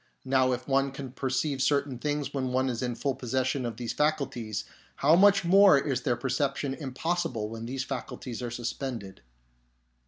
Now, 0.25 0.51
if 0.51 0.67
one 0.67 0.89
can 0.89 1.11
perceive 1.11 1.61
certain 1.61 1.99
things 1.99 2.33
when 2.33 2.47
one 2.47 2.69
is 2.69 2.81
in 2.81 2.95
full 2.95 3.13
possession 3.13 3.67
of 3.67 3.77
these 3.77 3.93
faculties, 3.93 4.63
how 4.95 5.15
much 5.15 5.45
more 5.45 5.77
is 5.77 6.01
their 6.01 6.15
perception 6.17 6.73
impossible 6.73 7.49
when 7.49 7.67
these 7.67 7.83
faculties 7.83 8.41
are 8.41 8.49
suspended." 8.49 9.21